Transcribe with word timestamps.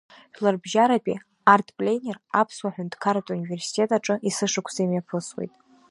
Жәларбжьаратәи 0.35 1.21
Арт-пленер 1.53 2.17
Аԥсуа 2.41 2.69
аҳәынҭқарратә 2.71 3.31
университет 3.35 3.89
аҿы 3.97 4.15
есышықәса 4.27 4.81
имҩаԥысуеит. 4.83 5.53